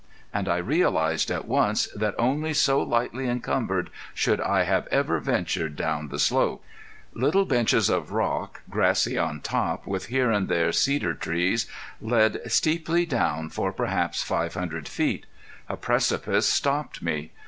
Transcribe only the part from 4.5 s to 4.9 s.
have